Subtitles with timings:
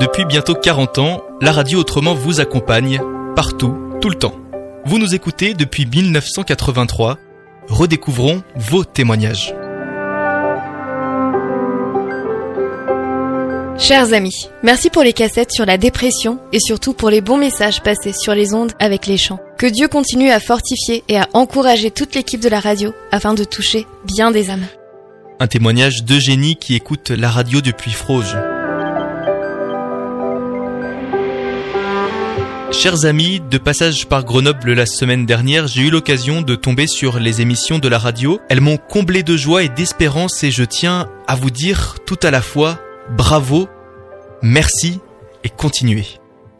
[0.00, 3.00] Depuis bientôt 40 ans, la radio autrement vous accompagne,
[3.34, 4.34] partout, tout le temps.
[4.84, 7.16] Vous nous écoutez depuis 1983.
[7.68, 9.54] Redécouvrons vos témoignages.
[13.78, 17.82] Chers amis, merci pour les cassettes sur la dépression et surtout pour les bons messages
[17.82, 19.40] passés sur les ondes avec les chants.
[19.56, 23.44] Que Dieu continue à fortifier et à encourager toute l'équipe de la radio afin de
[23.44, 24.66] toucher bien des âmes.
[25.40, 28.36] Un témoignage d'Eugénie qui écoute la radio depuis Froge.
[32.72, 37.20] Chers amis, de passage par Grenoble la semaine dernière, j'ai eu l'occasion de tomber sur
[37.20, 38.40] les émissions de la radio.
[38.48, 42.30] Elles m'ont comblé de joie et d'espérance et je tiens à vous dire tout à
[42.30, 42.78] la fois
[43.16, 43.68] bravo,
[44.42, 45.00] merci
[45.44, 46.06] et continuez.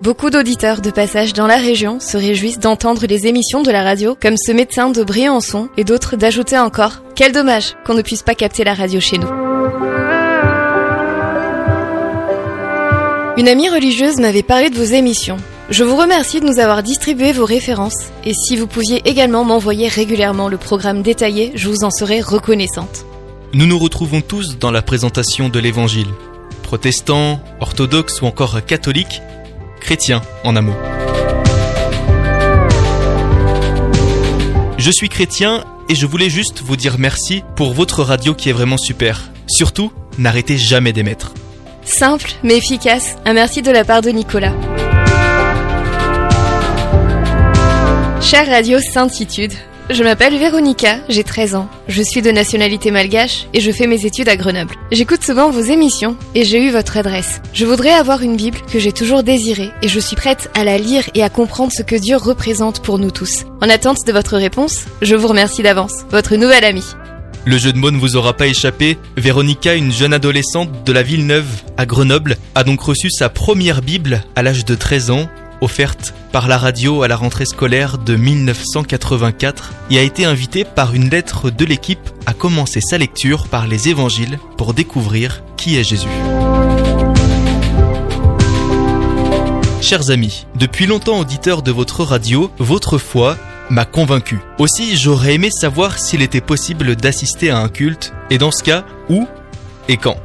[0.00, 4.16] Beaucoup d'auditeurs de passage dans la région se réjouissent d'entendre les émissions de la radio,
[4.20, 8.36] comme ce médecin de Briançon et d'autres d'ajouter encore Quel dommage qu'on ne puisse pas
[8.36, 9.28] capter la radio chez nous.
[13.36, 15.38] Une amie religieuse m'avait parlé de vos émissions.
[15.70, 19.88] Je vous remercie de nous avoir distribué vos références et si vous pouviez également m'envoyer
[19.88, 23.04] régulièrement le programme détaillé, je vous en serais reconnaissante.
[23.52, 26.08] Nous nous retrouvons tous dans la présentation de l'Évangile.
[26.62, 29.20] Protestants, orthodoxes ou encore catholiques,
[29.78, 30.74] chrétiens en un mot.
[34.78, 38.54] Je suis chrétien et je voulais juste vous dire merci pour votre radio qui est
[38.54, 39.30] vraiment super.
[39.46, 41.34] Surtout, n'arrêtez jamais d'émettre.
[41.84, 44.54] Simple mais efficace, un merci de la part de Nicolas.
[48.30, 49.54] Chère radio Saintitude,
[49.88, 51.70] je m'appelle Véronica, j'ai 13 ans.
[51.88, 54.74] Je suis de nationalité malgache et je fais mes études à Grenoble.
[54.92, 57.40] J'écoute souvent vos émissions et j'ai eu votre adresse.
[57.54, 60.76] Je voudrais avoir une Bible que j'ai toujours désirée et je suis prête à la
[60.76, 63.46] lire et à comprendre ce que Dieu représente pour nous tous.
[63.62, 66.04] En attente de votre réponse, je vous remercie d'avance.
[66.10, 66.84] Votre nouvelle amie.
[67.46, 68.98] Le jeu de mots ne vous aura pas échappé.
[69.16, 71.48] Véronica, une jeune adolescente de la ville neuve
[71.78, 75.30] à Grenoble, a donc reçu sa première Bible à l'âge de 13 ans
[75.60, 80.94] offerte par la radio à la rentrée scolaire de 1984 et a été invitée par
[80.94, 85.84] une lettre de l'équipe à commencer sa lecture par les évangiles pour découvrir qui est
[85.84, 86.08] Jésus.
[89.80, 93.36] Chers amis, depuis longtemps auditeur de votre radio, votre foi
[93.70, 94.40] m'a convaincu.
[94.58, 98.84] Aussi, j'aurais aimé savoir s'il était possible d'assister à un culte, et dans ce cas,
[99.08, 99.26] où
[99.88, 100.16] et quand.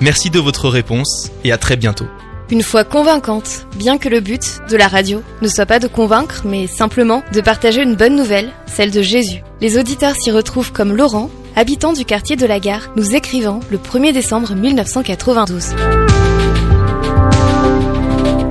[0.00, 2.06] Merci de votre réponse, et à très bientôt.
[2.52, 6.42] Une foi convaincante, bien que le but de la radio ne soit pas de convaincre,
[6.44, 9.42] mais simplement de partager une bonne nouvelle, celle de Jésus.
[9.62, 13.78] Les auditeurs s'y retrouvent comme Laurent, habitant du quartier de la gare, nous écrivant le
[13.78, 15.70] 1er décembre 1992.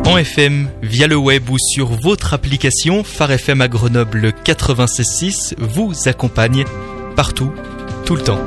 [0.08, 5.94] En FM, via le web ou sur votre application, Phare FM à Grenoble 96.6 vous
[6.08, 6.66] accompagne
[7.16, 7.52] partout,
[8.06, 8.42] tout le temps.